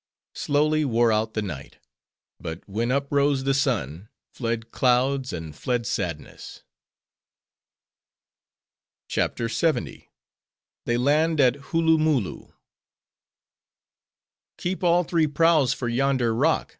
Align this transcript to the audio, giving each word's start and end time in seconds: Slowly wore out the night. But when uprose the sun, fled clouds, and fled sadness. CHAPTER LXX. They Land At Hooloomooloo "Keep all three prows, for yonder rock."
Slowly 0.33 0.83
wore 0.83 1.11
out 1.11 1.35
the 1.35 1.43
night. 1.43 1.77
But 2.39 2.67
when 2.67 2.89
uprose 2.89 3.43
the 3.43 3.53
sun, 3.53 4.09
fled 4.33 4.71
clouds, 4.71 5.31
and 5.31 5.55
fled 5.55 5.85
sadness. 5.85 6.63
CHAPTER 9.09 9.45
LXX. 9.47 10.07
They 10.87 10.97
Land 10.97 11.39
At 11.39 11.53
Hooloomooloo 11.69 12.51
"Keep 14.57 14.83
all 14.83 15.03
three 15.03 15.27
prows, 15.27 15.71
for 15.71 15.87
yonder 15.87 16.33
rock." 16.33 16.69